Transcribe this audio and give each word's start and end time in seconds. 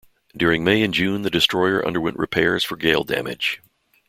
During 0.35 0.63
May 0.63 0.81
and 0.81 0.95
June, 0.95 1.21
the 1.21 1.29
destroyer 1.29 1.85
underwent 1.85 2.17
repairs 2.17 2.63
for 2.63 2.75
gale 2.75 3.03
damage. 3.03 3.61